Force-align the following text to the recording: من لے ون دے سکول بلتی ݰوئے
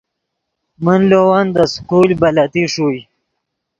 من 0.83 0.99
لے 1.09 1.19
ون 1.27 1.45
دے 1.55 1.63
سکول 1.73 2.09
بلتی 2.21 2.63
ݰوئے 2.73 3.01